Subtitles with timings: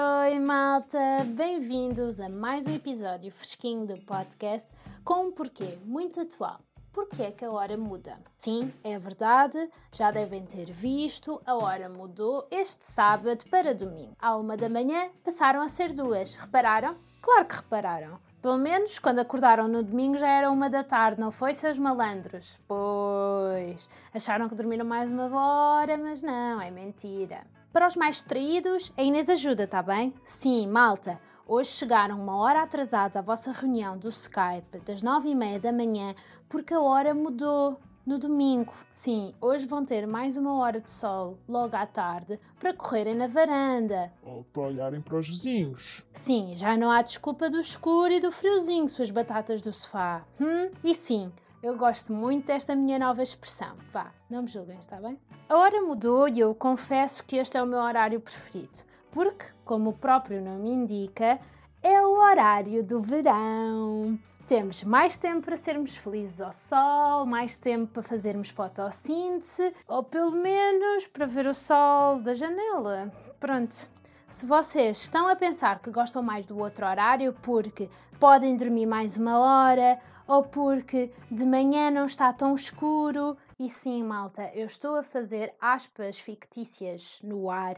[0.00, 1.24] oi, malta!
[1.26, 4.70] Bem-vindos a mais um episódio fresquinho do podcast
[5.04, 6.60] com um porquê muito atual.
[6.92, 8.16] Porquê é que a hora muda?
[8.36, 14.14] Sim, é verdade, já devem ter visto, a hora mudou este sábado para domingo.
[14.20, 16.36] À uma da manhã passaram a ser duas.
[16.36, 16.94] Repararam?
[17.20, 18.20] Claro que repararam.
[18.40, 22.60] Pelo menos quando acordaram no domingo já era uma da tarde, não foi, seus malandros?
[22.68, 27.44] Pois, acharam que dormiram mais uma hora, mas não, é mentira.
[27.78, 30.12] Para os mais distraídos, a Inês ajuda, tá bem?
[30.24, 31.16] Sim, malta,
[31.46, 35.72] hoje chegaram uma hora atrasados à vossa reunião do Skype das nove e meia da
[35.72, 36.12] manhã
[36.48, 37.78] porque a hora mudou.
[38.04, 42.74] No domingo, sim, hoje vão ter mais uma hora de sol, logo à tarde, para
[42.74, 44.12] correrem na varanda.
[44.24, 46.02] Ou para olharem para os vizinhos.
[46.12, 50.24] Sim, já não há desculpa do escuro e do friozinho, suas batatas do sofá.
[50.40, 50.68] Hum?
[50.82, 51.30] E sim,
[51.62, 53.76] eu gosto muito desta minha nova expressão.
[53.92, 55.18] Vá, não me julguem, está bem?
[55.48, 58.80] A hora mudou e eu confesso que este é o meu horário preferido.
[59.10, 61.40] Porque, como o próprio nome indica,
[61.82, 64.18] é o horário do verão.
[64.46, 70.32] Temos mais tempo para sermos felizes ao sol, mais tempo para fazermos fotossíntese, ou pelo
[70.32, 73.12] menos para ver o sol da janela.
[73.40, 73.90] Pronto.
[74.28, 77.88] Se vocês estão a pensar que gostam mais do outro horário porque
[78.20, 79.98] podem dormir mais uma hora
[80.28, 83.36] ou porque de manhã não está tão escuro.
[83.58, 87.74] E sim, malta, eu estou a fazer aspas fictícias no ar.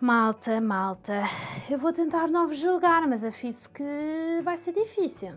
[0.00, 1.22] Malta, malta,
[1.68, 5.34] eu vou tentar não vos julgar, mas afiso que vai ser difícil.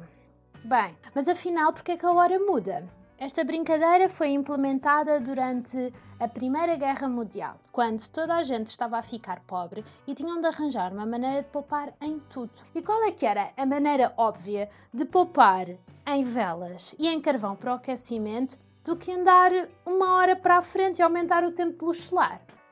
[0.64, 2.88] Bem, mas afinal, porque é que a hora muda?
[3.18, 9.02] Esta brincadeira foi implementada durante a Primeira Guerra Mundial, quando toda a gente estava a
[9.02, 12.52] ficar pobre e tinham de arranjar uma maneira de poupar em tudo.
[12.74, 15.66] E qual é que era a maneira óbvia de poupar
[16.06, 19.50] em velas e em carvão para o aquecimento do que andar
[19.86, 22.12] uma hora para a frente e aumentar o tempo de luz?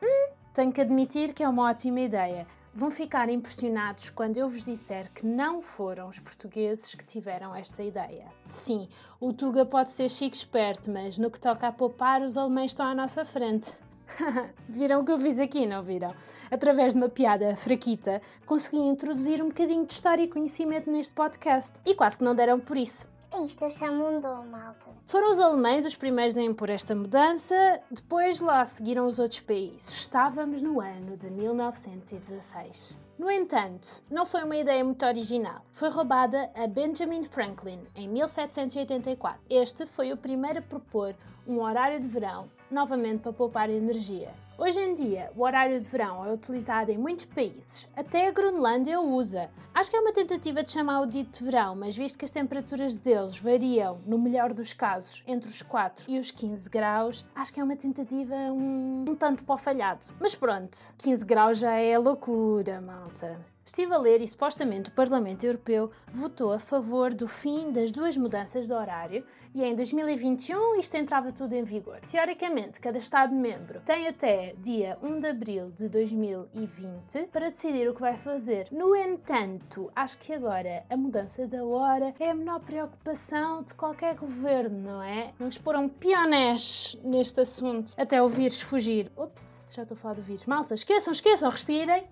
[0.02, 2.46] Hum, tenho que admitir que é uma ótima ideia.
[2.76, 7.84] Vão ficar impressionados quando eu vos disser que não foram os portugueses que tiveram esta
[7.84, 8.26] ideia.
[8.50, 8.90] Sim,
[9.20, 12.88] o Tuga pode ser chique esperto, mas no que toca a poupar, os alemães estão
[12.88, 13.78] à nossa frente.
[14.68, 16.16] viram o que eu fiz aqui, não viram?
[16.50, 21.80] Através de uma piada fraquita, consegui introduzir um bocadinho de história e conhecimento neste podcast.
[21.86, 23.08] E quase que não deram por isso.
[23.42, 24.92] Isto eu chamo dom, malta.
[25.08, 29.90] Foram os alemães os primeiros a impor esta mudança, depois lá seguiram os outros países.
[29.90, 32.96] Estávamos no ano de 1916.
[33.18, 35.66] No entanto, não foi uma ideia muito original.
[35.72, 39.42] Foi roubada a Benjamin Franklin em 1784.
[39.50, 41.16] Este foi o primeiro a propor
[41.48, 44.34] um horário de verão, novamente para poupar energia.
[44.56, 49.02] Hoje em dia, o horário de verão é utilizado em muitos países, até a Groenlândia
[49.02, 49.50] o usa.
[49.74, 52.30] Acho que é uma tentativa de chamar o dito de verão, mas visto que as
[52.30, 57.52] temperaturas deles variam, no melhor dos casos, entre os 4 e os 15 graus, acho
[57.52, 60.06] que é uma tentativa um, um tanto o falhado.
[60.20, 63.53] Mas pronto, 15 graus já é loucura, malta.
[63.66, 68.18] Estive a ler e supostamente o Parlamento Europeu votou a favor do fim das duas
[68.18, 69.26] mudanças de horário
[69.56, 72.02] e em 2021 isto entrava tudo em vigor.
[72.02, 78.02] Teoricamente, cada Estado-membro tem até dia 1 de abril de 2020 para decidir o que
[78.02, 78.68] vai fazer.
[78.70, 84.16] No entanto, acho que agora a mudança da hora é a menor preocupação de qualquer
[84.16, 85.34] governo, não é?
[85.40, 89.10] Vamos um pionés neste assunto até o vírus fugir.
[89.16, 90.46] Ups, já estou a falar do vírus.
[90.46, 92.06] Malta, esqueçam, esqueçam, respirem.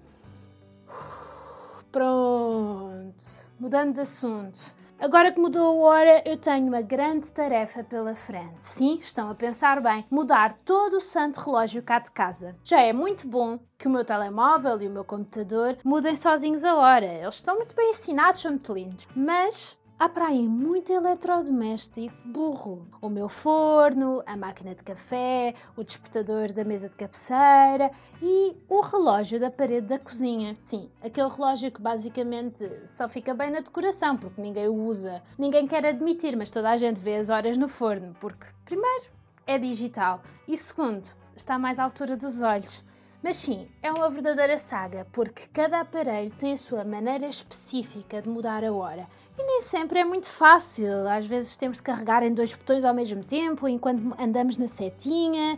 [1.92, 3.24] Pronto,
[3.60, 4.74] mudando de assunto.
[4.98, 8.64] Agora que mudou a hora, eu tenho uma grande tarefa pela frente.
[8.64, 10.06] Sim, estão a pensar bem.
[10.12, 12.56] Mudar todo o santo relógio cá de casa.
[12.64, 16.76] Já é muito bom que o meu telemóvel e o meu computador mudem sozinhos a
[16.76, 17.08] hora.
[17.08, 19.08] Eles estão muito bem ensinados, são muito lindos.
[19.16, 22.88] Mas Há para aí muito eletrodoméstico burro.
[23.00, 28.82] O meu forno, a máquina de café, o despertador da mesa de cabeceira e o
[28.82, 30.58] relógio da parede da cozinha.
[30.66, 35.22] Sim, aquele relógio que basicamente só fica bem na decoração porque ninguém o usa.
[35.38, 39.06] Ninguém quer admitir, mas toda a gente vê as horas no forno porque, primeiro,
[39.46, 42.84] é digital e, segundo, está mais à altura dos olhos.
[43.24, 48.28] Mas sim, é uma verdadeira saga, porque cada aparelho tem a sua maneira específica de
[48.28, 49.08] mudar a hora.
[49.38, 51.08] E nem sempre é muito fácil.
[51.08, 55.56] Às vezes temos de carregar em dois botões ao mesmo tempo, enquanto andamos na setinha.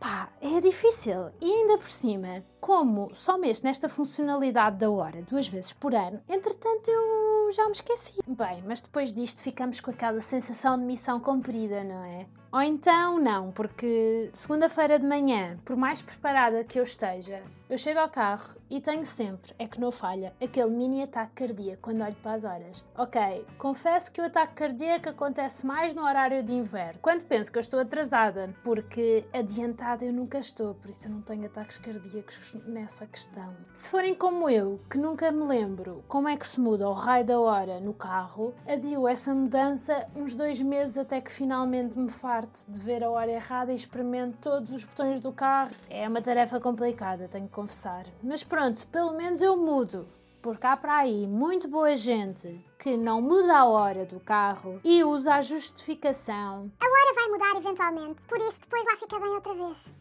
[0.00, 1.30] Pá, é difícil.
[1.42, 6.18] E ainda por cima, como só mexo nesta funcionalidade da hora duas vezes por ano,
[6.26, 8.20] entretanto eu eu já me esqueci.
[8.26, 12.26] Bem, mas depois disto ficamos com aquela sensação de missão cumprida, não é?
[12.50, 17.98] Ou então não, porque segunda-feira de manhã, por mais preparada que eu esteja, eu chego
[17.98, 22.14] ao carro e tenho sempre, é que não falha, aquele mini ataque cardíaco quando olho
[22.22, 22.84] para as horas.
[22.96, 27.58] Ok, confesso que o ataque cardíaco acontece mais no horário de inverno, quando penso que
[27.58, 32.36] eu estou atrasada, porque adiantada eu nunca estou, por isso eu não tenho ataques cardíacos
[32.66, 33.54] nessa questão.
[33.72, 37.24] Se forem como eu, que nunca me lembro como é que se muda o raio
[37.24, 42.64] da hora no carro, adio essa mudança uns dois meses até que finalmente me farto
[42.68, 45.74] de ver a hora errada e experimento todos os botões do carro.
[45.88, 48.06] É uma tarefa complicada, tenho que confessar.
[48.22, 50.06] Mas pronto, pelo menos eu mudo.
[50.44, 55.02] Porque há para aí muito boa gente que não muda a hora do carro e
[55.02, 56.70] usa a justificação.
[56.82, 59.94] A hora vai mudar eventualmente, por isso depois lá fica bem outra vez.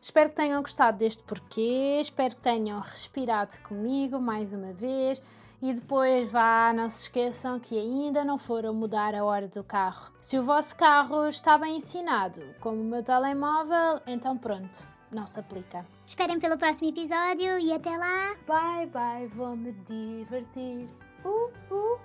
[0.00, 5.20] Espero que tenham gostado deste porquê, espero que tenham respirado comigo mais uma vez
[5.60, 10.12] e depois vá, não se esqueçam que ainda não foram mudar a hora do carro.
[10.20, 15.40] Se o vosso carro está bem ensinado, como o meu telemóvel, então pronto, não se
[15.40, 15.84] aplica.
[16.06, 18.36] Esperem pelo próximo episódio e até lá.
[18.46, 20.88] Bye bye, vou me divertir.
[21.24, 21.98] Uh, uh,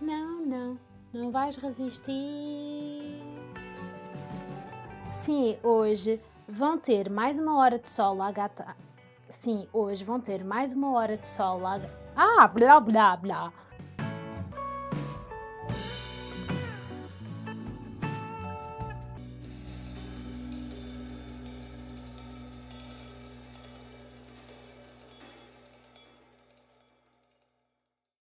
[0.00, 0.78] não, não,
[1.12, 3.20] não vais resistir.
[5.10, 6.20] Sim, hoje
[6.50, 8.76] vão ter mais uma hora de sol lá gata.
[9.28, 11.80] Sim, hoje vão ter mais uma hora de sol lá.
[12.16, 13.52] Ah, blá blá blá.